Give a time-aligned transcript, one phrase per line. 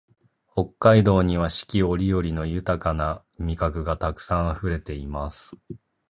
[0.55, 5.53] 北海道には四季折々の豊な味覚がたくさんあふれています